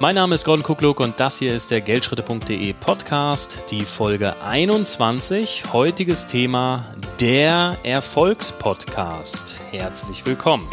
[0.00, 5.72] Mein Name ist Gordon Kukluk und das hier ist der Geldschritte.de Podcast, die Folge 21.
[5.72, 6.84] Heutiges Thema
[7.20, 9.54] der Erfolgspodcast.
[9.70, 10.68] Herzlich willkommen.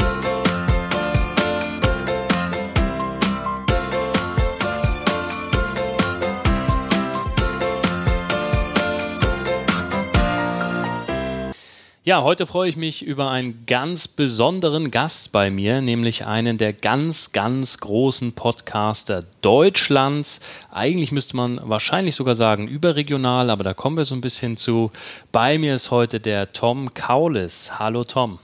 [12.11, 16.73] Ja, heute freue ich mich über einen ganz besonderen Gast bei mir, nämlich einen der
[16.73, 20.41] ganz, ganz großen Podcaster Deutschlands.
[20.71, 24.91] Eigentlich müsste man wahrscheinlich sogar sagen überregional, aber da kommen wir so ein bisschen zu.
[25.31, 27.79] Bei mir ist heute der Tom Kaulis.
[27.79, 28.39] Hallo Tom.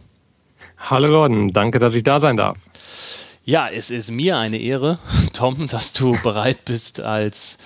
[0.77, 2.57] Hallo Gordon, danke, dass ich da sein darf.
[3.43, 4.99] Ja, es ist mir eine Ehre,
[5.33, 7.57] Tom, dass du bereit bist als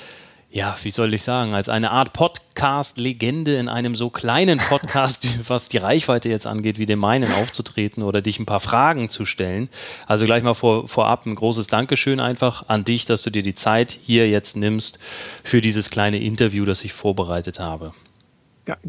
[0.54, 5.70] ja, wie soll ich sagen, als eine Art Podcast-Legende in einem so kleinen Podcast, was
[5.70, 9.70] die Reichweite jetzt angeht, wie dem meinen, aufzutreten oder dich ein paar Fragen zu stellen.
[10.08, 13.56] Also gleich mal vor, vorab ein großes Dankeschön einfach an dich, dass du dir die
[13.56, 15.00] Zeit hier jetzt nimmst
[15.44, 17.94] für dieses kleine Interview, das ich vorbereitet habe.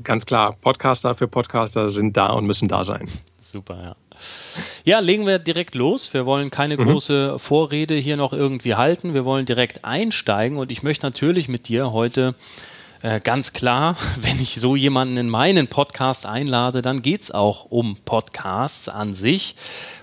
[0.02, 3.08] Ganz klar, Podcaster für Podcaster sind da und müssen da sein.
[3.40, 3.96] Super, ja.
[4.84, 6.12] Ja, legen wir direkt los.
[6.12, 6.84] Wir wollen keine mhm.
[6.84, 9.14] große Vorrede hier noch irgendwie halten.
[9.14, 12.34] Wir wollen direkt einsteigen und ich möchte natürlich mit dir heute
[13.02, 17.66] äh, ganz klar, wenn ich so jemanden in meinen Podcast einlade, dann geht es auch
[17.66, 19.56] um Podcasts an sich.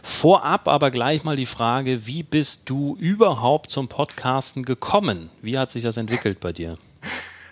[0.04, 5.30] Vorab aber gleich mal die Frage, wie bist du überhaupt zum Podcasten gekommen?
[5.42, 6.78] Wie hat sich das entwickelt bei dir?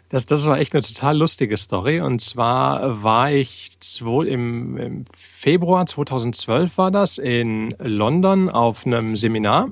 [0.10, 2.00] Das, das war echt eine total lustige Story.
[2.00, 9.70] Und zwar war ich im, im Februar 2012 war das in London auf einem Seminar.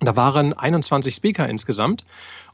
[0.00, 2.04] Da waren 21 Speaker insgesamt.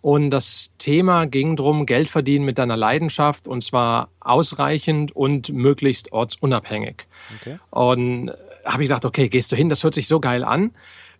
[0.00, 6.12] Und das Thema ging darum, Geld verdienen mit deiner Leidenschaft und zwar ausreichend und möglichst
[6.12, 7.06] ortsunabhängig.
[7.40, 7.58] Okay.
[7.70, 8.30] Und
[8.64, 10.72] habe ich gedacht, okay, gehst du hin, das hört sich so geil an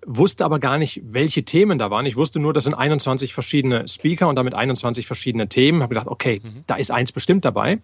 [0.07, 2.07] wusste aber gar nicht, welche Themen da waren.
[2.07, 5.83] Ich wusste nur, das sind 21 verschiedene Speaker und damit 21 verschiedene Themen.
[5.83, 6.65] Habe gedacht, okay, mhm.
[6.67, 7.81] da ist eins bestimmt dabei.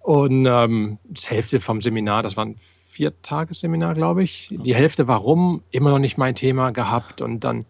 [0.00, 4.48] Und ähm, das Hälfte vom Seminar, das war ein Viertagesseminar, glaube ich.
[4.50, 7.66] Die Hälfte warum immer noch nicht mein Thema gehabt und dann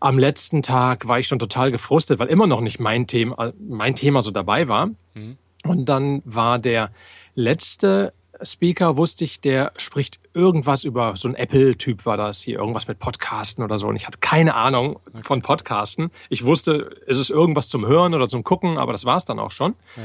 [0.00, 3.94] am letzten Tag war ich schon total gefrustet, weil immer noch nicht mein Thema, mein
[3.94, 4.86] Thema so dabei war.
[5.14, 5.36] Mhm.
[5.64, 6.90] Und dann war der
[7.34, 8.12] letzte
[8.44, 12.98] Speaker wusste ich, der spricht irgendwas über so ein Apple-Typ war das hier, irgendwas mit
[12.98, 13.86] Podcasten oder so.
[13.86, 16.10] Und ich hatte keine Ahnung von Podcasten.
[16.28, 19.38] Ich wusste, es ist irgendwas zum Hören oder zum Gucken, aber das war es dann
[19.38, 19.74] auch schon.
[19.96, 20.02] Ja.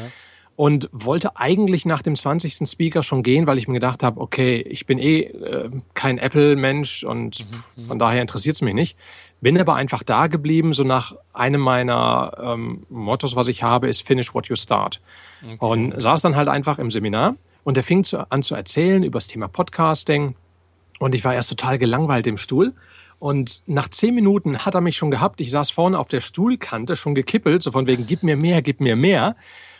[0.55, 2.67] Und wollte eigentlich nach dem 20.
[2.67, 7.03] Speaker schon gehen, weil ich mir gedacht habe, okay, ich bin eh äh, kein Apple-Mensch
[7.03, 7.87] und mhm, mhm.
[7.87, 8.97] von daher interessiert es mich nicht.
[9.39, 14.01] Bin aber einfach da geblieben, so nach einem meiner ähm, Mottos, was ich habe, ist
[14.01, 14.99] Finish what you start.
[15.43, 15.57] Okay.
[15.59, 17.35] Und saß dann halt einfach im Seminar
[17.67, 20.35] und er fing zu, an zu erzählen über das Thema Podcasting.
[20.99, 22.73] Und ich war erst total gelangweilt im Stuhl.
[23.19, 25.41] Und nach zehn Minuten hat er mich schon gehabt.
[25.41, 28.79] Ich saß vorne auf der Stuhlkante, schon gekippelt, so von wegen, gib mir mehr, gib
[28.79, 29.35] mir mehr.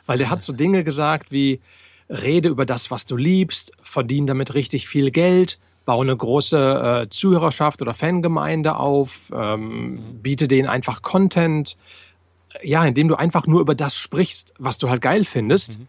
[0.06, 1.62] Weil der hat so Dinge gesagt wie,
[2.10, 7.10] rede über das, was du liebst, verdien damit richtig viel Geld, baue eine große äh,
[7.10, 11.78] Zuhörerschaft oder Fangemeinde auf, ähm, biete denen einfach Content.
[12.64, 15.80] Ja, indem du einfach nur über das sprichst, was du halt geil findest.
[15.80, 15.88] Mhm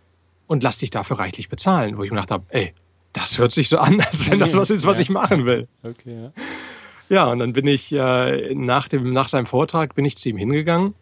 [0.48, 1.96] und lass dich dafür reichlich bezahlen.
[1.96, 2.74] Wo ich mir gedacht habe, ey,
[3.12, 5.68] das hört sich so an, als wenn das was ist, was ich machen will.
[5.84, 6.32] Okay, ja.
[7.10, 10.36] Ja, und dann bin ich äh, nach, dem, nach seinem Vortrag bin ich zu ihm
[10.36, 10.94] hingegangen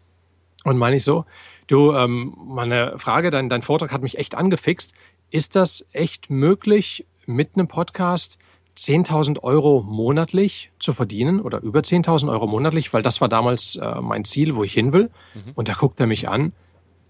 [0.63, 1.25] und meine ich so,
[1.67, 4.93] du, ähm, meine Frage, dein, dein Vortrag hat mich echt angefixt.
[5.31, 8.39] Ist das echt möglich, mit einem Podcast
[8.77, 12.93] 10.000 Euro monatlich zu verdienen oder über 10.000 Euro monatlich?
[12.93, 15.09] Weil das war damals äh, mein Ziel, wo ich hin will.
[15.33, 15.51] Mhm.
[15.55, 16.53] Und da guckt er mich an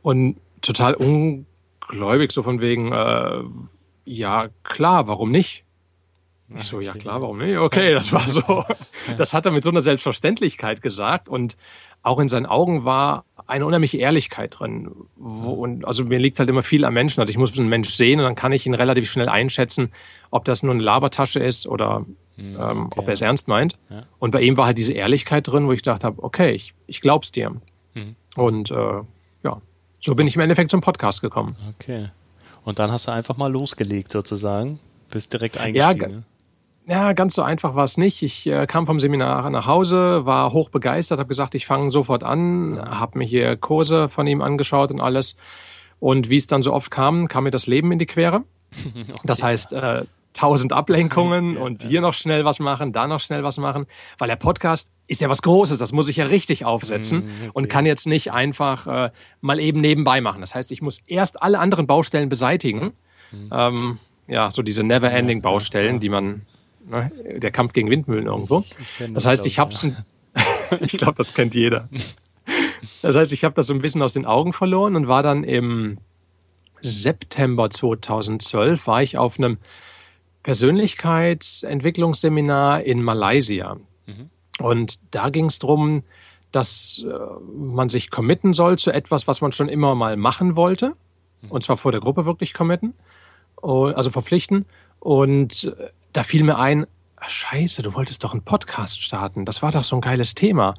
[0.01, 1.45] und total un
[1.87, 3.43] gläubig, so von wegen, äh,
[4.05, 5.63] ja klar, warum nicht?
[6.55, 7.57] Ich so, ja klar, warum nicht?
[7.57, 8.63] Okay, das war so.
[9.17, 11.57] Das hat er mit so einer Selbstverständlichkeit gesagt und
[12.03, 14.91] auch in seinen Augen war eine unheimliche Ehrlichkeit drin.
[15.15, 17.21] Wo, und also mir liegt halt immer viel am Menschen.
[17.21, 19.91] Also ich muss einen Mensch sehen und dann kann ich ihn relativ schnell einschätzen,
[20.31, 22.05] ob das nur eine Labertasche ist oder
[22.35, 22.99] hm, ähm, okay.
[22.99, 23.77] ob er es ernst meint.
[23.89, 24.03] Ja.
[24.19, 27.01] Und bei ihm war halt diese Ehrlichkeit drin, wo ich gedacht habe, okay, ich, ich
[27.01, 27.55] glaub's dir.
[27.93, 28.15] Mhm.
[28.35, 29.01] Und äh,
[29.43, 29.61] ja,
[29.99, 31.55] so bin ich im Endeffekt zum Podcast gekommen.
[31.75, 32.09] Okay.
[32.63, 34.79] Und dann hast du einfach mal losgelegt sozusagen.
[35.09, 36.25] Bist direkt eingestiegen.
[36.85, 38.21] Ja, ja ganz so einfach war es nicht.
[38.23, 42.23] Ich äh, kam vom Seminar nach Hause, war hoch begeistert, habe gesagt, ich fange sofort
[42.23, 45.37] an, habe mir hier Kurse von ihm angeschaut und alles.
[45.99, 48.43] Und wie es dann so oft kam, kam mir das Leben in die Quere.
[48.95, 49.13] okay.
[49.23, 50.03] Das heißt, äh,
[50.37, 53.87] tausend Ablenkungen ja, und hier noch schnell was machen, da noch schnell was machen,
[54.17, 57.49] weil der Podcast ist ja was Großes, das muss ich ja richtig aufsetzen mm, okay.
[57.53, 59.11] und kann jetzt nicht einfach äh,
[59.41, 60.41] mal eben nebenbei machen.
[60.41, 62.93] Das heißt, ich muss erst alle anderen Baustellen beseitigen.
[63.31, 63.49] Mhm.
[63.51, 66.41] Ähm, ja, so diese never-ending Baustellen, ja, die man,
[66.85, 68.63] ne, der Kampf gegen Windmühlen irgendwo.
[69.13, 69.87] Das heißt, ich habe es
[70.81, 71.89] ich glaube, das kennt jeder.
[73.01, 75.43] Das heißt, ich habe das so ein bisschen aus den Augen verloren und war dann
[75.43, 75.97] im
[76.81, 79.57] September 2012 war ich auf einem
[80.47, 83.77] Persönlichkeitsentwicklungsseminar in Malaysia.
[84.05, 84.29] Mhm.
[84.59, 86.03] Und da ging es darum,
[86.53, 87.09] dass äh,
[87.53, 90.95] man sich committen soll zu etwas, was man schon immer mal machen wollte.
[91.41, 91.51] Mhm.
[91.51, 92.93] Und zwar vor der Gruppe wirklich committen,
[93.61, 94.65] also verpflichten.
[95.01, 99.43] Und äh, da fiel mir ein, ach, scheiße, du wolltest doch einen Podcast starten.
[99.43, 100.75] Das war doch so ein geiles Thema.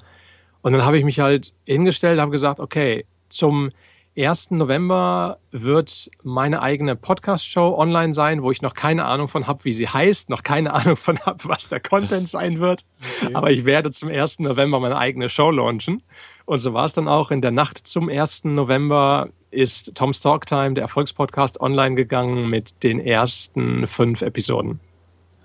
[0.63, 3.69] Und dann habe ich mich halt hingestellt, habe gesagt, okay, zum
[4.19, 4.51] 1.
[4.51, 9.73] November wird meine eigene Podcast-Show online sein, wo ich noch keine Ahnung von habe, wie
[9.73, 12.85] sie heißt, noch keine Ahnung von habe, was der Content sein wird.
[13.23, 13.35] Okay.
[13.35, 14.41] Aber ich werde zum 1.
[14.41, 16.03] November meine eigene Show launchen.
[16.47, 17.31] Und so war es dann auch.
[17.31, 18.45] In der Nacht zum 1.
[18.45, 24.81] November ist Tom's Talk Time, der Erfolgspodcast, online gegangen mit den ersten fünf Episoden.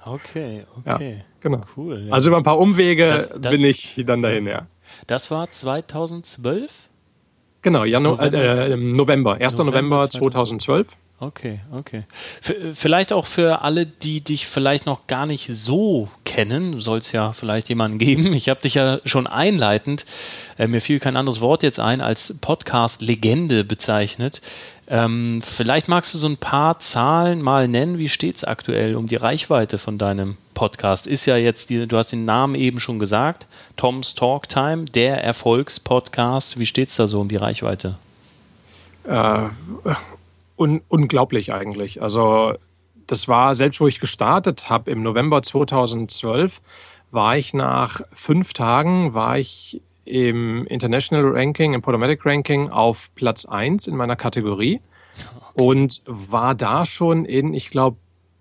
[0.06, 1.18] Okay, okay.
[1.18, 1.62] Ja, genau.
[1.78, 2.08] Cool.
[2.08, 2.14] Ja.
[2.14, 4.68] Also über ein paar Umwege das, das, bin ich dann dahin, ja.
[5.08, 6.72] Das war 2012?
[7.64, 9.58] Genau, Januar, November, äh, November 1.
[9.58, 10.98] November, November 2012.
[11.20, 12.04] Okay, okay.
[12.42, 17.14] F vielleicht auch für alle, die dich vielleicht noch gar nicht so kennen, soll es
[17.14, 18.34] ja vielleicht jemanden geben.
[18.34, 20.06] Ich habe dich ja schon einleitend,
[20.58, 24.42] äh, mir fiel kein anderes Wort jetzt ein, als Podcast-Legende bezeichnet.
[24.88, 27.98] Ähm, vielleicht magst du so ein paar Zahlen mal nennen.
[27.98, 31.08] Wie steht es aktuell um die Reichweite von deinem Podcast?
[31.08, 33.48] Ist ja jetzt, die, du hast den Namen eben schon gesagt,
[33.78, 36.60] Tom's Talk Time, der Erfolgspodcast.
[36.60, 37.98] Wie steht es da so um die Reichweite?
[39.06, 39.50] Äh,
[40.58, 42.02] un unglaublich eigentlich.
[42.02, 42.54] Also
[43.08, 46.62] das war, selbst wo ich gestartet habe im November 2012,
[47.12, 53.46] war ich nach fünf Tagen, war ich im International Ranking, im Podomatic Ranking auf Platz
[53.46, 54.82] 1 in meiner Kategorie
[55.16, 55.64] okay.
[55.64, 57.98] und war da schon in, ich glaube,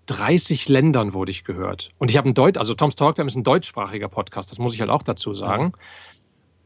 [0.07, 1.91] 30 Ländern wurde ich gehört.
[1.97, 4.81] Und ich habe ein Deutsch, also Tom's Talktime ist ein deutschsprachiger Podcast, das muss ich
[4.81, 5.73] halt auch dazu sagen.
[5.73, 5.79] Ja.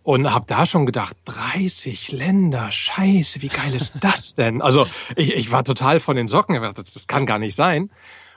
[0.04, 4.62] Und habe da schon gedacht, 30 Länder, scheiße, wie geil ist das denn?
[4.62, 7.90] Also ich, ich war total von den Socken, das, das kann gar nicht sein.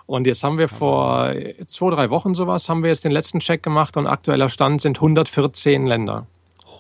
[0.07, 1.33] Und jetzt haben wir vor
[1.67, 4.99] zwei, drei Wochen sowas, haben wir jetzt den letzten Check gemacht und aktueller Stand sind
[4.99, 6.27] 114 Länder.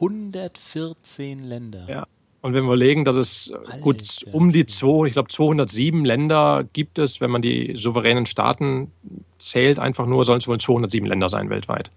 [0.00, 1.87] 114 Länder.
[1.88, 2.06] Ja.
[2.43, 3.79] Und wenn wir überlegen, dass es Alter.
[3.79, 8.91] gut um die zwei, ich glaube 207 Länder gibt es, wenn man die souveränen Staaten
[9.38, 11.91] zählt, einfach nur sollen es wohl 207 Länder sein weltweit.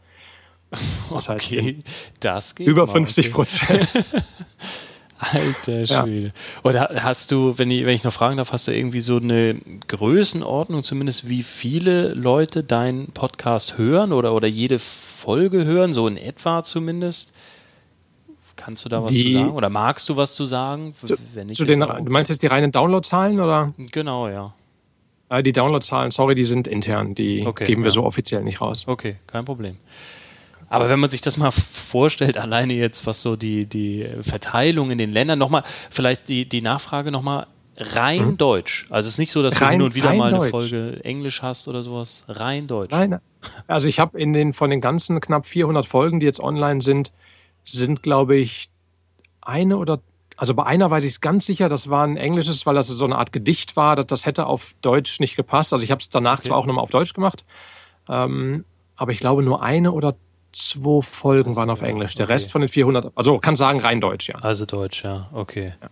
[1.12, 1.84] Das heißt, okay,
[2.20, 3.88] das geht über 50 Prozent.
[5.20, 6.28] Alter Schwede.
[6.28, 6.32] Ja.
[6.64, 9.56] Oder hast du, wenn ich, wenn ich noch fragen darf, hast du irgendwie so eine
[9.88, 16.18] Größenordnung, zumindest wie viele Leute deinen Podcast hören oder, oder jede Folge hören, so in
[16.18, 17.32] etwa zumindest?
[18.64, 19.52] Kannst du da was die, zu sagen?
[19.52, 20.96] Oder magst du was zu sagen?
[21.04, 21.18] Zu,
[21.52, 23.74] zu den, du meinst jetzt die reinen Downloadzahlen oder?
[23.92, 24.54] Genau, ja.
[25.28, 27.14] Äh, die Downloadzahlen, sorry, die sind intern.
[27.14, 27.92] Die okay, geben wir ja.
[27.92, 28.86] so offiziell nicht raus.
[28.88, 29.78] Okay, kein Problem.
[30.70, 34.98] Aber wenn man sich das mal vorstellt, alleine jetzt, was so die, die Verteilung in
[34.98, 38.38] den Ländern, nochmal, vielleicht die, die Nachfrage nochmal rein mhm.
[38.38, 38.88] Deutsch.
[38.90, 40.52] Also es ist nicht so, dass rein, du hin und wieder mal eine Deutsch.
[40.52, 42.24] Folge Englisch hast oder sowas.
[42.30, 42.92] Rein Deutsch.
[42.92, 43.20] Nein,
[43.68, 47.12] also ich habe in den, von den ganzen knapp 400 Folgen, die jetzt online sind,
[47.66, 48.70] sind, glaube ich,
[49.42, 50.00] eine oder
[50.36, 53.06] also bei einer weiß ich es ganz sicher, das war ein englisches, weil das so
[53.06, 53.96] eine Art Gedicht war.
[53.96, 55.74] Das, das hätte auf Deutsch nicht gepasst.
[55.74, 56.48] Also ich habe es danach okay.
[56.48, 57.46] zwar auch nochmal auf Deutsch gemacht,
[58.10, 60.16] ähm, aber ich glaube nur eine oder
[60.52, 62.16] zwei Folgen also, waren auf Englisch.
[62.16, 62.34] Der okay.
[62.34, 64.36] Rest von den 400, also kann sagen rein Deutsch, ja.
[64.36, 65.74] Also Deutsch, ja, okay.
[65.82, 65.90] Ja.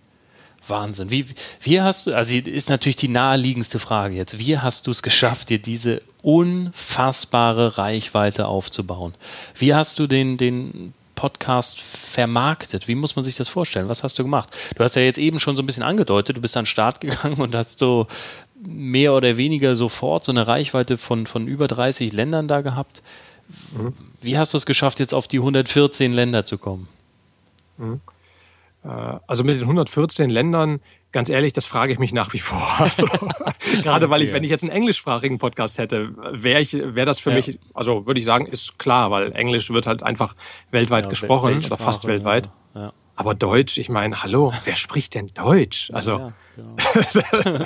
[0.68, 1.10] Wahnsinn.
[1.10, 1.26] Wie,
[1.62, 5.50] wie hast du, also ist natürlich die naheliegendste Frage jetzt, wie hast du es geschafft,
[5.50, 9.16] dir diese unfassbare Reichweite aufzubauen?
[9.56, 12.88] Wie hast du den, den Podcast vermarktet?
[12.88, 13.90] Wie muss man sich das vorstellen?
[13.90, 14.56] Was hast du gemacht?
[14.76, 17.02] Du hast ja jetzt eben schon so ein bisschen angedeutet, du bist an den Start
[17.02, 18.08] gegangen und hast so
[18.64, 23.02] mehr oder weniger sofort so eine Reichweite von, von über 30 Ländern da gehabt.
[23.76, 23.94] Mhm.
[24.22, 26.88] Wie hast du es geschafft, jetzt auf die 114 Länder zu kommen?
[27.78, 28.02] Mhm.
[28.84, 28.88] Äh,
[29.28, 30.80] also mit den 114 Ländern
[31.12, 32.62] ganz ehrlich, das frage ich mich nach wie vor.
[32.80, 33.08] Also,
[33.84, 37.30] gerade weil ich, wenn ich jetzt einen englischsprachigen Podcast hätte, wäre ich, wäre das für
[37.30, 37.38] ja.
[37.38, 40.36] mich, also würde ich sagen, ist klar, weil Englisch wird halt einfach
[40.72, 42.50] weltweit ja, gesprochen oder fast weltweit.
[42.74, 42.94] Ja.
[43.16, 45.92] Aber Deutsch, ich meine, hallo, wer spricht denn Deutsch?
[45.94, 46.76] Also, genau.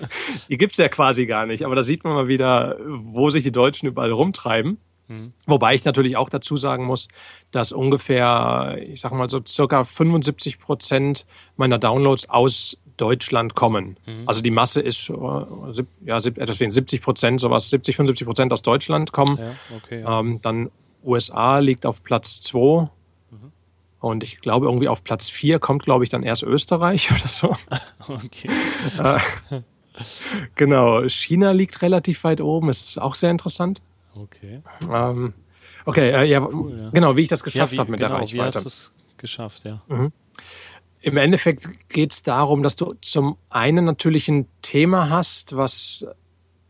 [0.50, 1.63] die gibt es ja quasi gar nicht.
[1.63, 4.79] Aber da sieht man mal wieder, wo sich die Deutschen überall rumtreiben.
[5.08, 5.34] Mhm.
[5.46, 7.08] Wobei ich natürlich auch dazu sagen muss,
[7.52, 11.26] dass ungefähr, ich sag mal so circa 75 Prozent
[11.58, 13.98] meiner Downloads aus Deutschland kommen.
[14.06, 14.24] Mhm.
[14.26, 18.62] Also die Masse ist äh, ja, etwas wie 70 Prozent, sowas, 70, 75 Prozent aus
[18.62, 19.38] Deutschland kommen.
[19.38, 20.20] Ja, okay, ja.
[20.20, 20.72] ähm, dann
[21.04, 22.90] USA liegt auf Platz 2.
[23.30, 23.52] Mhm.
[24.00, 27.56] Und ich glaube, irgendwie auf Platz 4 kommt, glaube ich, dann erst Österreich oder so.
[28.08, 28.50] Okay.
[29.00, 29.20] äh,
[30.56, 31.08] genau.
[31.08, 33.82] China liegt relativ weit oben, ist auch sehr interessant.
[34.15, 34.62] Okay.
[34.89, 35.34] Ähm,
[35.86, 38.22] Okay, äh, ja, cool, ja, genau, wie ich das geschafft ja, habe mit genau, der
[38.22, 38.36] Reichweite.
[38.36, 39.81] Wie hast du es geschafft, ja.
[39.88, 40.12] Mhm.
[41.01, 46.07] Im Endeffekt geht es darum, dass du zum einen natürlich ein Thema hast, was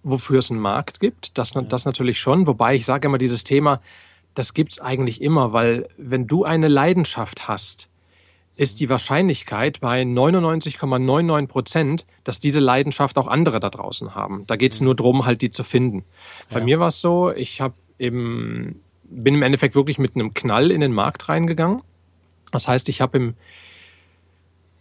[0.03, 1.37] wofür es einen Markt gibt.
[1.37, 1.61] Das, ja.
[1.61, 2.45] das natürlich schon.
[2.45, 3.77] Wobei ich sage immer, dieses Thema,
[4.35, 7.89] das gibt es eigentlich immer, weil wenn du eine Leidenschaft hast,
[8.55, 14.45] ist die Wahrscheinlichkeit bei 99,99 Prozent, dass diese Leidenschaft auch andere da draußen haben.
[14.47, 14.85] Da geht es mhm.
[14.85, 16.05] nur darum, halt die zu finden.
[16.50, 16.59] Ja.
[16.59, 20.71] Bei mir war es so, ich habe eben bin im Endeffekt wirklich mit einem Knall
[20.71, 21.81] in den Markt reingegangen.
[22.51, 23.33] Das heißt, ich habe im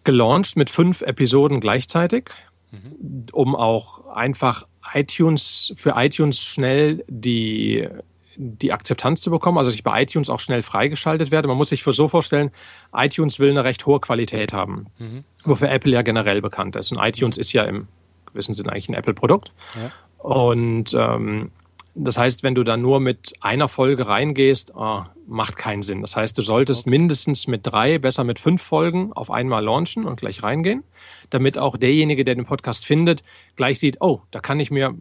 [0.04, 2.31] gelauncht mit fünf Episoden gleichzeitig,
[2.71, 3.26] mhm.
[3.33, 7.88] um auch einfach iTunes für iTunes schnell die
[8.37, 11.49] die Akzeptanz zu bekommen, also dass ich bei iTunes auch schnell freigeschaltet werde.
[11.49, 12.50] Man muss sich für so vorstellen,
[12.95, 15.25] iTunes will eine recht hohe Qualität haben, mhm.
[15.45, 16.93] wofür Apple ja generell bekannt ist.
[16.93, 17.88] Und iTunes ist ja im
[18.26, 19.53] gewissen Sinne eigentlich ein Apple-Produkt.
[19.75, 19.93] Ja.
[20.19, 21.50] Und ähm,
[21.95, 26.00] das heißt, wenn du da nur mit einer Folge reingehst, oh, macht keinen Sinn.
[26.00, 26.91] Das heißt, du solltest okay.
[26.91, 30.83] mindestens mit drei, besser mit fünf Folgen auf einmal launchen und gleich reingehen,
[31.31, 33.23] damit auch derjenige, der den Podcast findet,
[33.57, 34.95] gleich sieht, oh, da kann ich mir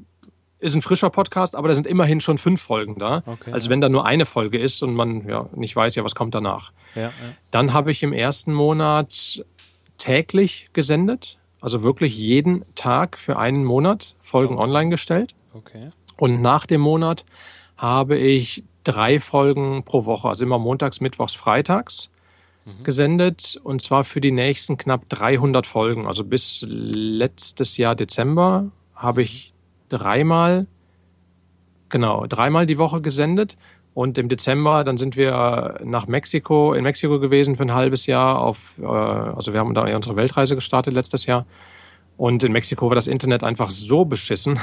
[0.63, 3.23] ist ein frischer Podcast, aber da sind immerhin schon fünf Folgen da.
[3.25, 3.71] Okay, also ja.
[3.71, 6.71] wenn da nur eine Folge ist und man ja nicht weiß, ja, was kommt danach.
[6.95, 7.11] Ja, ja.
[7.51, 9.43] Dann habe ich im ersten Monat
[9.97, 14.61] täglich gesendet, also wirklich jeden Tag für einen Monat Folgen oh.
[14.61, 15.35] online gestellt.
[15.53, 15.89] Okay.
[16.17, 17.25] Und nach dem Monat
[17.77, 22.09] habe ich drei Folgen pro Woche, also immer montags, mittwochs, freitags
[22.65, 22.83] mhm.
[22.83, 26.07] gesendet und zwar für die nächsten knapp 300 Folgen.
[26.07, 29.52] Also bis letztes Jahr Dezember habe ich
[29.89, 30.67] dreimal,
[31.89, 33.57] genau, dreimal die Woche gesendet.
[33.93, 38.39] Und im Dezember, dann sind wir nach Mexiko, in Mexiko gewesen für ein halbes Jahr
[38.39, 41.45] auf, äh, also wir haben da unsere Weltreise gestartet letztes Jahr.
[42.17, 44.59] Und in Mexiko war das Internet einfach so beschissen,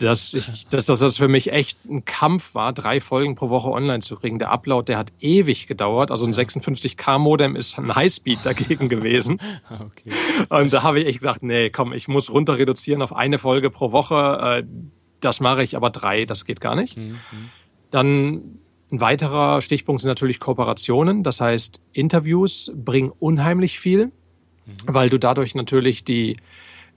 [0.00, 3.70] dass, ich, dass, dass das für mich echt ein Kampf war, drei Folgen pro Woche
[3.70, 4.38] online zu kriegen.
[4.38, 6.10] Der Upload, der hat ewig gedauert.
[6.10, 9.40] Also ein 56K-Modem ist ein Highspeed dagegen gewesen.
[9.70, 10.12] okay.
[10.48, 13.70] Und da habe ich echt gesagt, nee, komm, ich muss runter reduzieren auf eine Folge
[13.70, 14.64] pro Woche.
[14.64, 14.66] Äh,
[15.20, 16.96] das mache ich, aber drei, das geht gar nicht.
[16.96, 17.18] Mhm.
[17.90, 18.58] Dann
[18.92, 21.22] ein weiterer Stichpunkt sind natürlich Kooperationen.
[21.22, 24.12] Das heißt, Interviews bringen unheimlich viel, mhm.
[24.86, 26.36] weil du dadurch natürlich die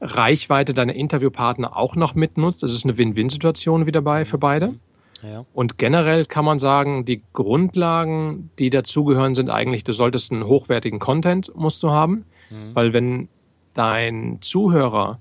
[0.01, 2.63] Reichweite deiner Interviewpartner auch noch mitnutzt.
[2.63, 4.75] Das ist eine Win-Win-Situation wieder bei für beide.
[5.22, 5.46] Ja.
[5.53, 11.00] Und generell kann man sagen, die Grundlagen, die dazugehören, sind eigentlich, du solltest einen hochwertigen
[11.00, 12.74] Content musst du haben, mhm.
[12.74, 13.27] weil wenn
[13.74, 15.20] dein Zuhörer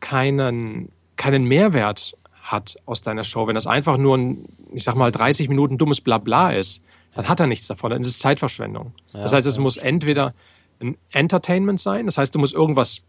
[0.00, 5.10] keinen, keinen Mehrwert hat aus deiner Show, wenn das einfach nur ein, ich sag mal,
[5.10, 8.92] 30 Minuten dummes Blabla ist, dann hat er nichts davon, dann ist es Zeitverschwendung.
[9.12, 10.34] Ja, das heißt, es muss entweder
[10.80, 13.02] ein Entertainment sein, das heißt, du musst irgendwas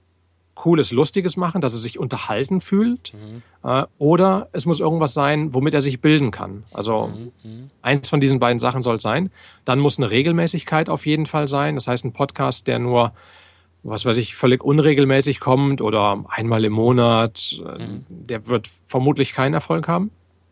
[0.60, 3.14] Cooles, Lustiges machen, dass er sich unterhalten fühlt.
[3.14, 3.42] Mhm.
[3.64, 6.66] Äh, oder es muss irgendwas sein, womit er sich bilden kann.
[6.74, 7.32] Also mhm.
[7.44, 7.70] mhm.
[7.82, 9.32] eins von diesen beiden Sachen soll es sein.
[9.64, 11.76] Dann muss eine Regelmäßigkeit auf jeden Fall sein.
[11.76, 13.14] Das heißt, ein Podcast, der nur,
[13.84, 18.06] was weiß ich, völlig unregelmäßig kommt oder einmal im Monat, äh, mhm.
[18.10, 20.12] der wird vermutlich keinen Erfolg haben.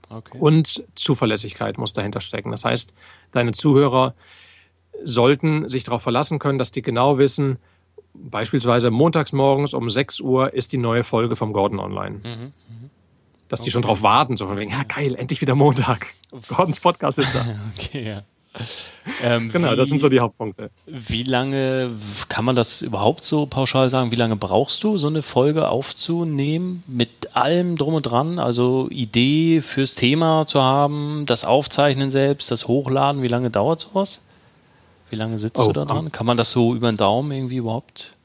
[0.09, 0.37] Okay.
[0.39, 2.51] Und Zuverlässigkeit muss dahinter stecken.
[2.51, 2.93] Das heißt,
[3.33, 4.13] deine Zuhörer
[5.03, 7.57] sollten sich darauf verlassen können, dass die genau wissen,
[8.29, 12.17] beispielsweise montags morgens um 6 Uhr ist die neue Folge vom Gordon online.
[12.17, 12.51] Mhm, mh.
[13.49, 13.67] Dass okay.
[13.67, 16.13] die schon drauf warten, so von wegen, ja geil, endlich wieder Montag.
[16.47, 17.45] Gordons Podcast ist da.
[17.77, 18.23] okay, ja.
[19.21, 20.71] Ähm, genau, wie, das sind so die Hauptpunkte.
[20.85, 21.91] Wie lange
[22.27, 24.11] kann man das überhaupt so pauschal sagen?
[24.11, 28.39] Wie lange brauchst du, so eine Folge aufzunehmen mit allem drum und dran?
[28.39, 34.23] Also Idee fürs Thema zu haben, das Aufzeichnen selbst, das Hochladen, wie lange dauert sowas?
[35.09, 36.11] Wie lange sitzt oh, du da dran?
[36.11, 38.17] Kann man das so über den Daumen irgendwie überhaupt?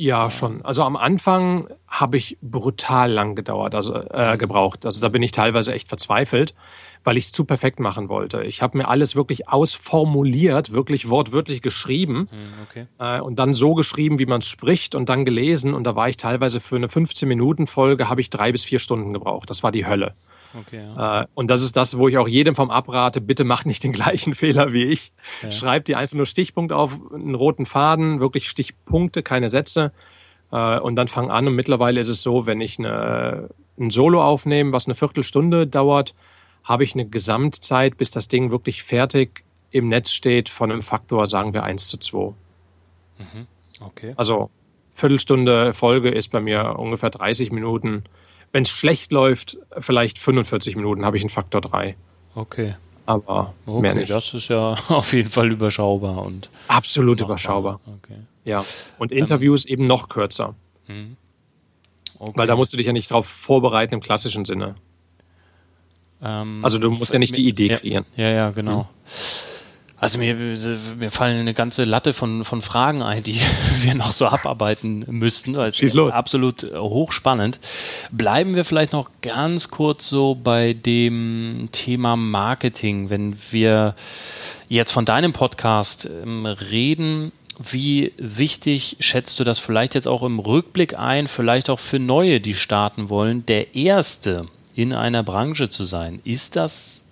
[0.00, 0.64] Ja, schon.
[0.64, 4.86] Also am Anfang habe ich brutal lang gedauert, also äh, gebraucht.
[4.86, 6.54] Also da bin ich teilweise echt verzweifelt,
[7.02, 8.44] weil ich es zu perfekt machen wollte.
[8.44, 12.38] Ich habe mir alles wirklich ausformuliert, wirklich wortwörtlich geschrieben hm,
[12.70, 12.86] okay.
[13.00, 15.74] äh, und dann so geschrieben, wie man es spricht und dann gelesen.
[15.74, 19.50] Und da war ich teilweise für eine 15-Minuten-Folge habe ich drei bis vier Stunden gebraucht.
[19.50, 20.14] Das war die Hölle.
[20.54, 21.22] Okay, ja.
[21.22, 23.92] äh, und das ist das, wo ich auch jedem vom abrate, bitte mach nicht den
[24.00, 25.12] gleichen Fehler wie ich.
[25.42, 25.52] Ja.
[25.52, 29.92] Schreib dir einfach nur Stichpunkt auf, einen roten Faden, wirklich Stichpunkte, keine Sätze.
[30.50, 31.46] Äh, und dann fang an.
[31.46, 36.14] Und mittlerweile ist es so, wenn ich eine, ein Solo aufnehme, was eine Viertelstunde dauert,
[36.64, 41.26] habe ich eine Gesamtzeit, bis das Ding wirklich fertig im Netz steht, von einem Faktor,
[41.26, 42.18] sagen wir 1 zu 2.
[43.18, 43.46] Mhm.
[43.80, 44.14] Okay.
[44.16, 44.50] Also
[44.92, 48.04] Viertelstunde Folge ist bei mir ungefähr 30 Minuten.
[48.52, 51.96] Wenn es schlecht läuft, vielleicht 45 Minuten habe ich einen Faktor 3.
[52.34, 52.76] Okay.
[53.06, 54.10] Aber okay, mehr nicht.
[54.10, 56.50] Das ist ja auf jeden Fall überschaubar und.
[56.68, 57.28] Absolut machbar.
[57.28, 57.80] überschaubar.
[58.02, 58.18] Okay.
[58.44, 58.64] Ja.
[58.98, 60.54] Und Interviews ähm, eben noch kürzer.
[62.18, 62.32] Okay.
[62.34, 64.74] Weil da musst du dich ja nicht darauf vorbereiten im klassischen Sinne.
[66.22, 68.04] Ähm, also du musst ja nicht die Idee kreieren.
[68.16, 68.82] Ja, ja, genau.
[68.82, 68.86] Mhm.
[70.00, 73.40] Also mir, mir fallen eine ganze Latte von, von Fragen ein, die
[73.80, 75.56] wir noch so abarbeiten müssten.
[75.72, 76.12] Schieß los.
[76.12, 77.58] Absolut hochspannend.
[78.12, 83.10] Bleiben wir vielleicht noch ganz kurz so bei dem Thema Marketing.
[83.10, 83.96] Wenn wir
[84.68, 90.38] jetzt von deinem Podcast ähm, reden, wie wichtig schätzt du das vielleicht jetzt auch im
[90.38, 95.82] Rückblick ein, vielleicht auch für Neue, die starten wollen, der Erste in einer Branche zu
[95.82, 96.20] sein?
[96.22, 97.04] Ist das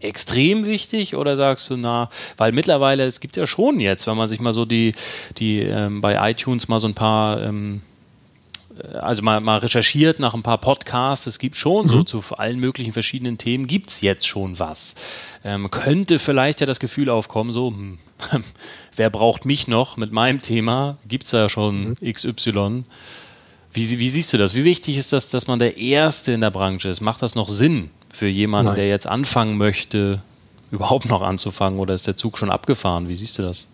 [0.00, 4.28] extrem wichtig oder sagst du, na, weil mittlerweile, es gibt ja schon jetzt, wenn man
[4.28, 4.94] sich mal so die,
[5.38, 7.82] die ähm, bei iTunes mal so ein paar, ähm,
[8.82, 11.90] äh, also mal, mal recherchiert nach ein paar Podcasts, es gibt schon mhm.
[11.90, 14.94] so zu allen möglichen verschiedenen Themen, gibt es jetzt schon was.
[15.44, 17.98] Ähm, könnte vielleicht ja das Gefühl aufkommen, so, hm,
[18.96, 20.96] wer braucht mich noch mit meinem Thema?
[21.06, 22.12] Gibt es ja schon mhm.
[22.12, 22.84] XY.
[23.72, 24.54] Wie, wie siehst du das?
[24.54, 27.00] Wie wichtig ist das, dass man der Erste in der Branche ist?
[27.00, 28.76] Macht das noch Sinn für jemanden, Nein.
[28.76, 30.22] der jetzt anfangen möchte,
[30.70, 33.08] überhaupt noch anzufangen oder ist der Zug schon abgefahren?
[33.08, 33.68] Wie siehst du das?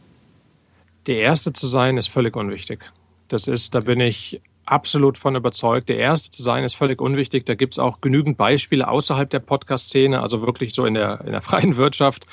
[1.07, 2.81] Der Erste zu sein ist völlig unwichtig.
[3.29, 5.89] Das ist, da bin ich absolut von überzeugt.
[5.89, 7.47] Der Erste zu sein ist völlig unwichtig.
[7.47, 11.33] Da gibt es auch genügend Beispiele außerhalb der Podcast-Szene, also wirklich so in der, in
[11.33, 12.27] der freien Wirtschaft.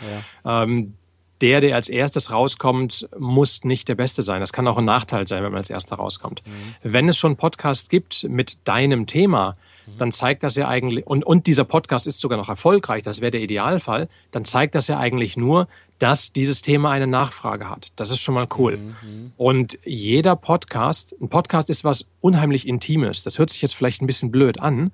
[0.45, 0.63] Ja.
[0.63, 0.95] Ähm,
[1.41, 4.39] der, der als erstes rauskommt, muss nicht der Beste sein.
[4.39, 6.41] Das kann auch ein Nachteil sein, wenn man als erster rauskommt.
[6.45, 6.75] Mhm.
[6.83, 9.57] Wenn es schon Podcast gibt mit deinem Thema.
[9.97, 13.31] Dann zeigt das ja eigentlich, und, und dieser Podcast ist sogar noch erfolgreich, das wäre
[13.31, 15.67] der Idealfall, dann zeigt das ja eigentlich nur,
[15.99, 17.91] dass dieses Thema eine Nachfrage hat.
[17.95, 18.77] Das ist schon mal cool.
[18.77, 19.31] Mhm.
[19.37, 23.23] Und jeder Podcast, ein Podcast ist was unheimlich Intimes.
[23.23, 24.91] Das hört sich jetzt vielleicht ein bisschen blöd an,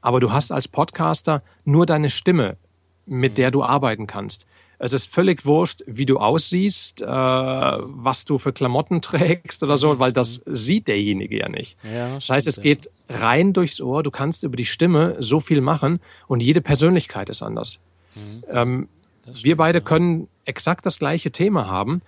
[0.00, 2.56] aber du hast als Podcaster nur deine Stimme,
[3.10, 3.36] mit mhm.
[3.36, 4.46] der du arbeiten kannst.
[4.78, 9.94] Es ist völlig wurscht, wie du aussiehst, äh, was du für Klamotten trägst oder so,
[9.94, 9.98] mhm.
[9.98, 11.76] weil das sieht derjenige ja nicht.
[11.84, 14.02] Ja, das heißt, es geht rein durchs Ohr.
[14.02, 17.80] Du kannst über die Stimme so viel machen und jede Persönlichkeit ist anders.
[18.14, 18.44] Mhm.
[18.48, 18.88] Ähm,
[19.42, 22.00] wir beide können exakt das gleiche Thema haben.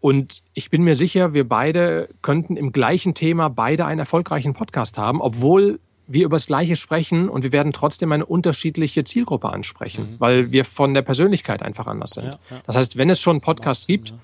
[0.00, 4.98] Und ich bin mir sicher, wir beide könnten im gleichen Thema beide einen erfolgreichen Podcast
[4.98, 10.12] haben, obwohl wir über das Gleiche sprechen und wir werden trotzdem eine unterschiedliche Zielgruppe ansprechen,
[10.12, 10.20] mhm.
[10.20, 12.26] weil wir von der Persönlichkeit einfach anders sind.
[12.26, 12.62] Ja, ja.
[12.66, 14.18] Das heißt, wenn es schon einen Podcast gibt, ja.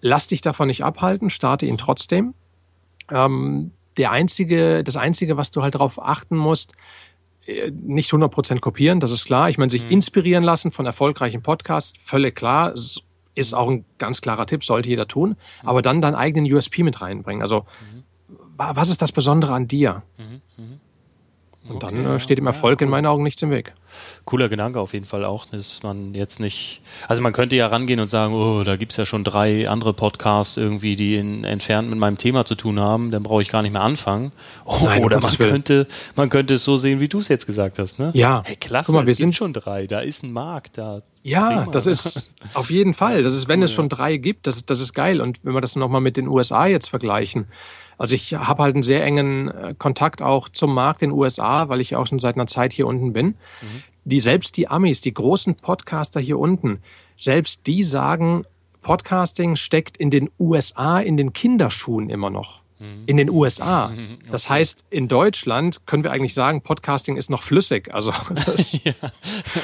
[0.00, 2.34] lass dich davon nicht abhalten, starte ihn trotzdem.
[3.10, 6.72] Ähm, der einzige, das Einzige, was du halt darauf achten musst,
[7.46, 9.48] äh, nicht 100% kopieren, das ist klar.
[9.50, 9.92] Ich meine, sich mhm.
[9.92, 12.74] inspirieren lassen von erfolgreichen Podcasts, völlig klar,
[13.34, 15.30] ist auch ein ganz klarer Tipp, sollte jeder tun.
[15.30, 15.68] Mhm.
[15.68, 17.42] Aber dann deinen eigenen USP mit reinbringen.
[17.42, 18.04] Also, mhm.
[18.56, 20.02] was ist das Besondere an dir?
[20.16, 20.77] Mhm.
[21.68, 22.88] Und okay, dann äh, steht dem Erfolg ja, cool.
[22.88, 23.74] in meinen Augen nichts im Weg.
[24.24, 28.00] Cooler Gedanke auf jeden Fall auch, dass man jetzt nicht, also man könnte ja rangehen
[28.00, 31.88] und sagen, oh, da gibt es ja schon drei andere Podcasts irgendwie, die in, entfernt
[31.88, 34.32] mit meinem Thema zu tun haben, dann brauche ich gar nicht mehr anfangen.
[34.64, 37.78] Oh, Nein, oder man könnte, man könnte es so sehen, wie du es jetzt gesagt
[37.78, 38.10] hast, ne?
[38.14, 38.42] Ja.
[38.44, 41.02] Hey, klasse, Guck mal, wir sind schon drei, da ist ein Markt, da.
[41.22, 43.22] Ja, das ist auf jeden Fall.
[43.22, 45.20] Das ist, wenn cool, es schon drei gibt, das, das ist geil.
[45.20, 47.48] Und wenn wir das nochmal mit den USA jetzt vergleichen,
[47.98, 51.68] also ich habe halt einen sehr engen äh, Kontakt auch zum Markt in den USA,
[51.68, 53.26] weil ich auch schon seit einer Zeit hier unten bin.
[53.26, 53.82] Mhm.
[54.04, 56.80] Die selbst die Amis, die großen Podcaster hier unten,
[57.16, 58.44] selbst die sagen,
[58.80, 62.62] Podcasting steckt in den USA in den Kinderschuhen immer noch.
[62.78, 63.02] Mhm.
[63.06, 63.92] In den USA.
[64.30, 64.54] Das okay.
[64.54, 67.92] heißt, in Deutschland können wir eigentlich sagen, Podcasting ist noch flüssig.
[67.92, 68.12] Also
[68.46, 68.92] das ja.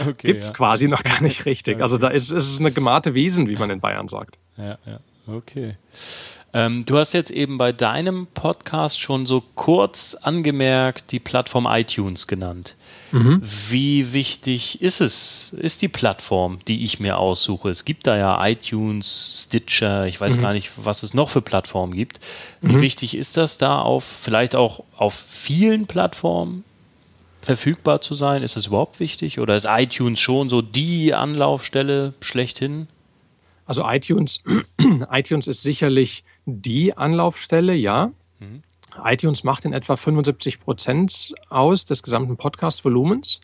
[0.09, 0.55] okay, gibt's ja.
[0.55, 1.81] quasi noch gar nicht richtig.
[1.81, 4.39] Also da ist, ist es eine gemachte Wesen, wie man in Bayern sagt.
[4.57, 5.77] Ja, ja, okay.
[6.55, 12.29] Ähm, du hast jetzt eben bei deinem Podcast schon so kurz angemerkt die Plattform iTunes
[12.29, 12.77] genannt.
[13.11, 13.43] Mhm.
[13.69, 17.71] Wie wichtig ist es, ist die Plattform, die ich mir aussuche?
[17.71, 20.43] Es gibt da ja iTunes, Stitcher, ich weiß mhm.
[20.43, 22.21] gar nicht, was es noch für Plattformen gibt.
[22.61, 22.83] Wie mhm.
[22.83, 26.63] wichtig ist das da auf, vielleicht auch auf vielen Plattformen
[27.43, 28.45] verfügbar zu sein?
[28.45, 29.41] Ist das überhaupt wichtig?
[29.41, 32.87] Oder ist iTunes schon so die Anlaufstelle schlechthin?
[33.67, 34.43] Also iTunes,
[35.11, 38.11] iTunes ist sicherlich die Anlaufstelle, ja.
[38.39, 38.63] Mhm.
[39.05, 43.41] iTunes macht in etwa 75 Prozent aus des gesamten Podcast-Volumens.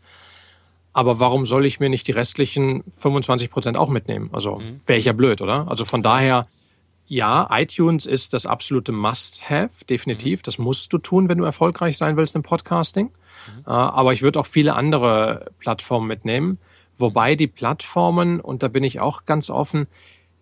[0.93, 4.31] Aber warum soll ich mir nicht die restlichen 25 Prozent auch mitnehmen?
[4.33, 4.81] Also mhm.
[4.87, 5.69] wäre ich ja blöd, oder?
[5.69, 6.47] Also von daher,
[7.07, 10.41] ja, iTunes ist das absolute Must-Have, definitiv.
[10.41, 10.43] Mhm.
[10.45, 13.07] Das musst du tun, wenn du erfolgreich sein willst im Podcasting.
[13.07, 13.63] Mhm.
[13.67, 16.59] Äh, aber ich würde auch viele andere Plattformen mitnehmen.
[16.99, 19.87] Wobei die Plattformen, und da bin ich auch ganz offen,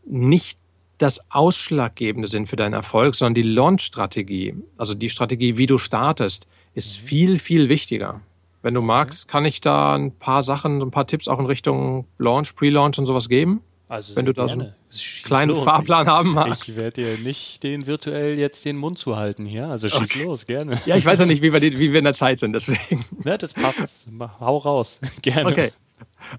[0.04, 0.58] nicht
[0.98, 6.46] das Ausschlaggebende sind für deinen Erfolg, sondern die Launch-Strategie, also die Strategie, wie du startest,
[6.74, 7.06] ist mhm.
[7.06, 8.20] viel, viel wichtiger.
[8.62, 12.06] Wenn du magst, kann ich da ein paar Sachen, ein paar Tipps auch in Richtung
[12.18, 13.62] Launch, Pre-Launch und sowas geben?
[13.88, 14.74] Also wenn du da gerne.
[14.90, 15.64] so einen kleinen los.
[15.64, 16.68] Fahrplan haben magst.
[16.68, 19.68] Ich werde dir nicht den virtuell jetzt den Mund zu halten hier.
[19.68, 20.24] Also schieß okay.
[20.24, 20.78] los, gerne.
[20.84, 23.06] Ja, ich weiß ja nicht, wie wir, die, wie wir in der Zeit sind, deswegen.
[23.24, 24.08] Ja, das passt.
[24.40, 25.00] Hau raus.
[25.22, 25.50] Gerne.
[25.50, 25.72] Okay.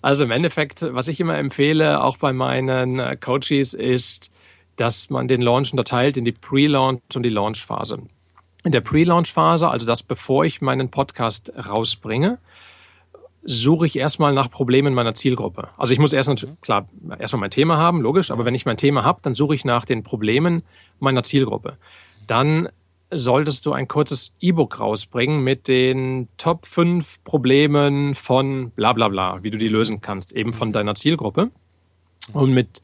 [0.02, 4.30] Also im Endeffekt, was ich immer empfehle, auch bei meinen äh, Coaches, ist,
[4.80, 8.00] dass man den Launch unterteilt in die Pre-Launch und die Launch-Phase.
[8.63, 12.38] In der Pre-Launch-Phase, also das bevor ich meinen Podcast rausbringe,
[13.44, 15.70] suche ich erstmal nach Problemen meiner Zielgruppe.
[15.78, 16.88] Also ich muss erst natürlich, klar,
[17.20, 19.86] erstmal mein Thema haben, logisch, aber wenn ich mein Thema habe, dann suche ich nach
[19.86, 20.63] den Problemen
[21.00, 21.78] meiner Zielgruppe.
[22.28, 22.70] Dann
[23.12, 29.44] solltest du ein kurzes E-Book rausbringen mit den Top 5 Problemen von bla bla bla,
[29.44, 31.50] wie du die lösen kannst, eben von deiner Zielgruppe.
[32.34, 32.82] Und mit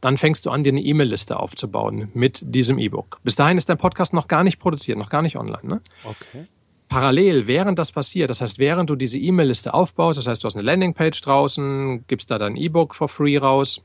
[0.00, 3.20] dann fängst du an, dir eine E-Mail-Liste aufzubauen mit diesem E-Book.
[3.24, 5.60] Bis dahin ist dein Podcast noch gar nicht produziert, noch gar nicht online.
[5.62, 5.80] Ne?
[6.04, 6.46] Okay
[6.88, 10.56] parallel, während das passiert, das heißt, während du diese E-Mail-Liste aufbaust, das heißt, du hast
[10.56, 13.82] eine Landingpage draußen, gibst da dein E-Book for free raus,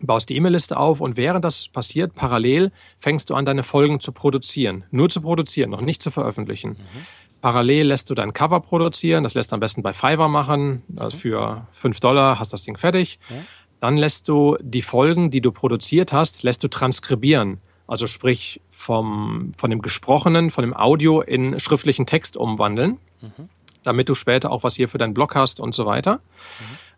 [0.00, 4.12] baust die E-Mail-Liste auf und während das passiert, parallel fängst du an, deine Folgen zu
[4.12, 4.84] produzieren.
[4.90, 6.70] Nur zu produzieren, noch nicht zu veröffentlichen.
[6.70, 7.06] Mhm.
[7.40, 11.10] Parallel lässt du dein Cover produzieren, das lässt du am besten bei Fiverr machen, mhm.
[11.10, 13.18] für 5 Dollar hast das Ding fertig.
[13.28, 13.44] Mhm.
[13.82, 17.60] Dann lässt du die Folgen, die du produziert hast, lässt du transkribieren.
[17.88, 23.48] Also sprich vom, von dem Gesprochenen, von dem Audio in schriftlichen Text umwandeln, mhm.
[23.82, 26.20] damit du später auch was hier für deinen Blog hast und so weiter.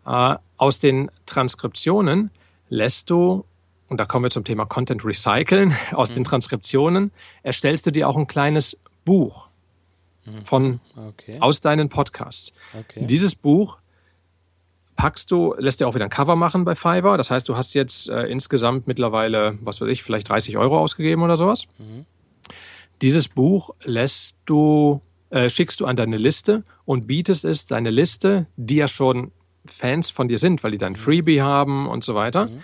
[0.05, 0.13] Mhm.
[0.13, 2.29] Äh, aus den Transkriptionen
[2.69, 3.45] lässt du,
[3.87, 6.17] und da kommen wir zum Thema Content Recyceln, aus mhm.
[6.17, 9.47] den Transkriptionen erstellst du dir auch ein kleines Buch
[10.23, 10.45] mhm.
[10.45, 11.37] von, okay.
[11.39, 12.53] aus deinen Podcasts.
[12.79, 13.07] Okay.
[13.07, 13.79] Dieses Buch
[14.95, 17.17] packst du, lässt dir auch wieder ein Cover machen bei Fiverr.
[17.17, 21.21] Das heißt, du hast jetzt äh, insgesamt mittlerweile, was weiß ich, vielleicht 30 Euro ausgegeben
[21.21, 21.67] oder sowas.
[21.77, 22.05] Mhm.
[23.01, 28.47] Dieses Buch lässt du, äh, schickst du an deine Liste und bietest es, deine Liste,
[28.55, 29.31] die ja schon
[29.65, 30.97] Fans von dir sind, weil die dein mhm.
[30.97, 32.63] Freebie haben und so weiter, mhm.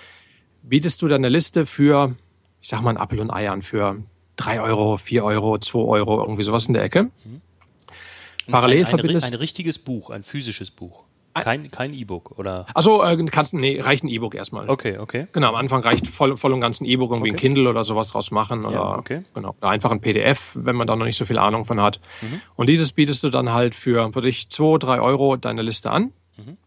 [0.63, 2.15] bietest du deine Liste für,
[2.61, 3.97] ich sag mal, ein Apfel und Eiern für
[4.37, 7.03] 3 Euro, 4 Euro, 2 Euro, irgendwie sowas in der Ecke.
[7.03, 7.41] Mhm.
[8.47, 9.27] Parallel ein, ein, verbindest.
[9.27, 11.03] Ein richtiges Buch, ein physisches Buch.
[11.33, 12.65] Kein, kein E-Book, oder?
[12.73, 14.69] Achso, äh, kannst, nee, reicht ein E-Book erstmal.
[14.69, 15.27] Okay, okay.
[15.31, 17.37] Genau, am Anfang reicht voll, voll und ganz ein E-Book, irgendwie okay.
[17.37, 18.65] ein Kindle oder sowas draus machen.
[18.65, 19.23] Oder ja, okay.
[19.33, 22.01] genau, einfach ein PDF, wenn man da noch nicht so viel Ahnung von hat.
[22.21, 22.41] Mhm.
[22.55, 26.11] Und dieses bietest du dann halt für, für dich 2, 3 Euro deine Liste an.
[26.37, 26.57] Mhm.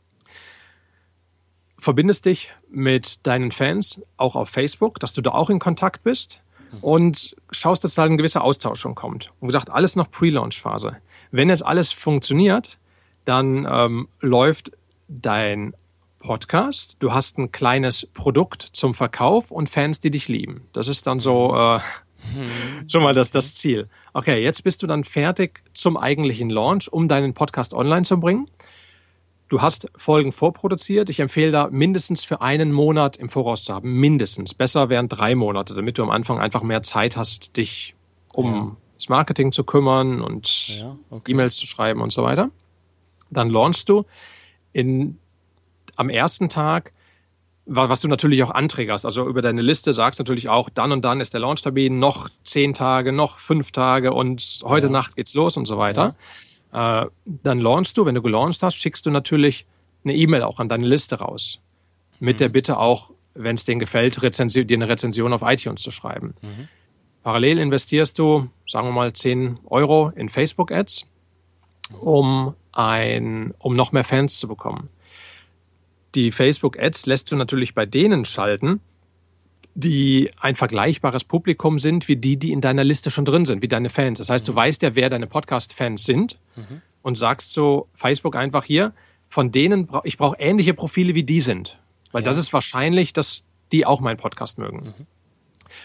[1.79, 6.40] Verbindest dich mit deinen Fans auch auf Facebook, dass du da auch in Kontakt bist
[6.72, 6.79] mhm.
[6.79, 9.31] und schaust, dass da ein gewisser Austausch schon kommt.
[9.40, 10.96] Und gesagt, alles noch Pre-Launch-Phase.
[11.31, 12.79] Wenn jetzt alles funktioniert,
[13.24, 14.72] dann ähm, läuft
[15.08, 15.74] dein
[16.18, 20.62] Podcast, du hast ein kleines Produkt zum Verkauf und Fans, die dich lieben.
[20.72, 21.80] Das ist dann so äh,
[22.32, 22.88] hm.
[22.88, 23.88] schon mal das, das Ziel.
[24.14, 28.48] Okay, jetzt bist du dann fertig zum eigentlichen Launch, um deinen Podcast online zu bringen.
[29.48, 31.10] Du hast Folgen vorproduziert.
[31.10, 33.92] Ich empfehle da mindestens für einen Monat im Voraus zu haben.
[33.92, 34.54] Mindestens.
[34.54, 37.94] Besser wären drei Monate, damit du am Anfang einfach mehr Zeit hast, dich
[38.32, 38.76] um ja.
[38.96, 41.32] das Marketing zu kümmern und ja, okay.
[41.32, 42.50] E-Mails zu schreiben und so weiter.
[43.30, 44.04] Dann launchst du
[44.72, 45.18] in,
[45.96, 46.92] am ersten Tag,
[47.66, 49.06] was du natürlich auch anträgerst.
[49.06, 52.74] Also über deine Liste sagst natürlich auch, dann und dann ist der Launchtermin, noch zehn
[52.74, 54.92] Tage, noch fünf Tage und heute ja.
[54.92, 56.14] Nacht geht's los und so weiter.
[56.72, 57.04] Ja.
[57.04, 59.66] Äh, dann launchst du, wenn du gelauncht hast, schickst du natürlich
[60.04, 61.60] eine E-Mail auch an deine Liste raus.
[62.20, 62.38] Mit mhm.
[62.38, 66.34] der Bitte auch, wenn es denen gefällt, Rezension, dir eine Rezension auf iTunes zu schreiben.
[66.42, 66.68] Mhm.
[67.22, 71.06] Parallel investierst du, sagen wir mal, 10 Euro in Facebook-Ads,
[72.01, 74.88] um ein, um noch mehr Fans zu bekommen.
[76.14, 78.81] Die Facebook-Ads lässt du natürlich bei denen schalten,
[79.75, 83.68] die ein vergleichbares Publikum sind wie die, die in deiner Liste schon drin sind, wie
[83.68, 84.18] deine Fans.
[84.18, 84.57] Das heißt, du mhm.
[84.57, 86.81] weißt ja, wer deine Podcast-Fans sind mhm.
[87.03, 88.92] und sagst so Facebook einfach hier,
[89.29, 91.81] von denen, ich brauche ähnliche Profile wie die sind.
[92.12, 92.27] Weil ja.
[92.27, 94.94] das ist wahrscheinlich, dass die auch meinen Podcast mögen.
[94.97, 95.07] Mhm.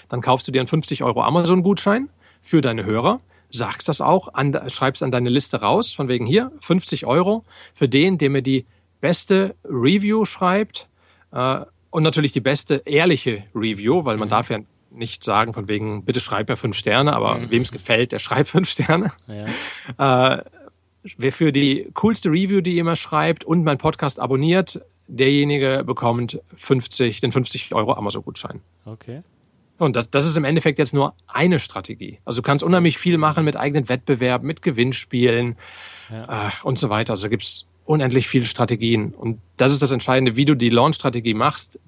[0.07, 2.09] Dann kaufst du dir einen 50 Euro Amazon-Gutschein
[2.41, 6.51] für deine Hörer sagst das auch, an, schreibst an deine Liste raus, von wegen hier
[6.61, 8.65] 50 Euro für den, der mir die
[9.01, 10.87] beste Review schreibt
[11.31, 14.31] äh, und natürlich die beste ehrliche Review, weil man mhm.
[14.31, 14.59] darf ja
[14.91, 17.51] nicht sagen von wegen, bitte schreib mir fünf Sterne, aber mhm.
[17.51, 19.11] wem es gefällt, der schreibt fünf Sterne.
[19.27, 19.45] Ja.
[20.37, 20.43] Äh,
[21.17, 27.21] wer für die coolste Review, die jemand schreibt und mein Podcast abonniert, derjenige bekommt 50,
[27.21, 28.61] den 50 Euro Amazon-Gutschein.
[28.85, 29.23] Okay.
[29.79, 32.19] Und das, das ist im Endeffekt jetzt nur eine Strategie.
[32.25, 35.55] Also du kannst unheimlich viel machen mit eigenen Wettbewerben, mit Gewinnspielen
[36.09, 36.47] ja.
[36.47, 37.11] äh, und so weiter.
[37.11, 39.13] Also gibt's unendlich viele Strategien.
[39.13, 41.79] Und das ist das Entscheidende, wie du die Launch-Strategie machst,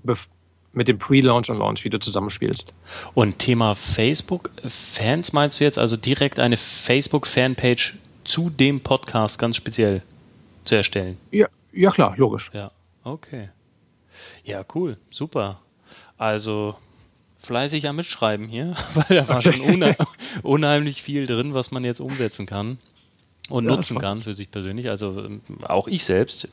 [0.73, 2.73] mit dem Pre-Launch und Launch, wie du zusammenspielst.
[3.13, 10.01] Und Thema Facebook-Fans meinst du jetzt also direkt eine Facebook-Fanpage zu dem Podcast ganz speziell
[10.63, 11.17] zu erstellen?
[11.31, 12.51] Ja, ja klar, logisch.
[12.53, 12.71] Ja,
[13.03, 13.49] okay.
[14.43, 15.59] Ja, cool, super.
[16.17, 16.75] Also
[17.41, 19.53] fleißig am Mitschreiben hier, weil da war okay.
[19.53, 19.95] schon unheim
[20.43, 22.77] unheimlich viel drin, was man jetzt umsetzen kann
[23.49, 24.89] und ja, nutzen kann für sich persönlich.
[24.89, 26.47] Also ähm, auch ich selbst.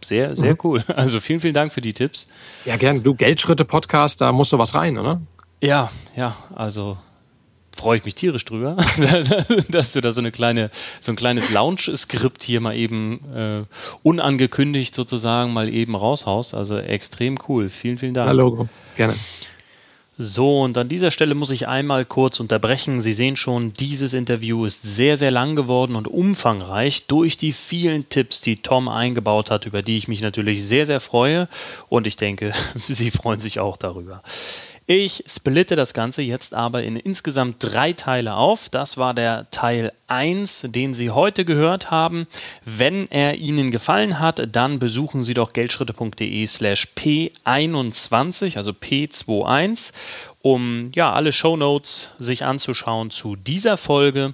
[0.00, 0.58] Sehr, sehr mhm.
[0.62, 0.84] cool.
[0.94, 2.28] Also vielen, vielen Dank für die Tipps.
[2.64, 3.02] Ja, gern.
[3.02, 5.20] Du Geldschritte-Podcast, da musst du was rein, oder?
[5.60, 6.36] Ja, ja.
[6.54, 6.98] Also
[7.76, 8.76] freue ich mich tierisch drüber,
[9.68, 13.64] dass du da so eine kleine, so ein kleines Launch-Skript hier mal eben äh,
[14.02, 16.54] unangekündigt sozusagen mal eben raushaust.
[16.54, 17.70] Also extrem cool.
[17.70, 18.28] Vielen, vielen Dank.
[18.28, 19.14] Hallo, gerne.
[20.20, 23.00] So, und an dieser Stelle muss ich einmal kurz unterbrechen.
[23.00, 28.08] Sie sehen schon, dieses Interview ist sehr, sehr lang geworden und umfangreich durch die vielen
[28.08, 31.48] Tipps, die Tom eingebaut hat, über die ich mich natürlich sehr, sehr freue.
[31.88, 32.52] Und ich denke,
[32.88, 34.24] Sie freuen sich auch darüber.
[34.90, 38.70] Ich splitte das Ganze jetzt aber in insgesamt drei Teile auf.
[38.70, 42.26] Das war der Teil 1, den Sie heute gehört haben.
[42.64, 49.92] Wenn er Ihnen gefallen hat, dann besuchen Sie doch geldschritte.de slash P21, also P21,
[50.40, 54.32] um ja alle Show Notes sich anzuschauen zu dieser Folge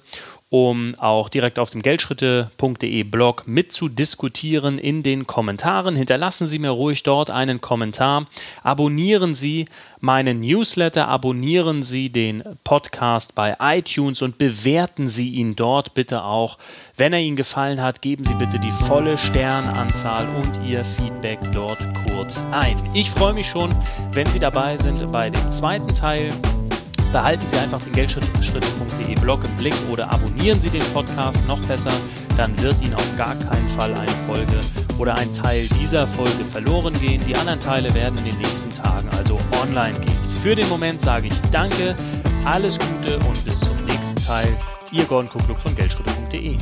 [0.55, 5.97] um auch direkt auf dem geldschritte.de Blog mitzudiskutieren in den Kommentaren.
[5.97, 8.27] Hinterlassen Sie mir ruhig dort einen Kommentar.
[8.63, 9.65] Abonnieren Sie
[9.99, 16.57] meinen Newsletter, abonnieren Sie den Podcast bei iTunes und bewerten Sie ihn dort bitte auch.
[16.97, 21.81] Wenn er Ihnen gefallen hat, geben Sie bitte die volle Sternanzahl und Ihr Feedback dort
[22.07, 22.77] kurz ein.
[22.95, 23.75] Ich freue mich schon,
[24.13, 26.29] wenn Sie dabei sind bei dem zweiten Teil
[27.15, 31.93] behalten Sie einfach den Geldschritte.de Blog im Blick oder abonnieren Sie den Podcast noch besser,
[32.37, 34.61] dann wird Ihnen auf gar keinen Fall eine Folge
[34.99, 37.23] oder ein Teil dieser Folge verloren gehen.
[37.25, 40.19] Die anderen Teile werden in den nächsten Tagen also online gehen.
[40.43, 41.95] Für den Moment sage ich Danke,
[42.45, 44.49] alles Gute und bis zum nächsten Teil.
[44.91, 46.57] Ihr Gordon Kukluk von Geldschritte.de.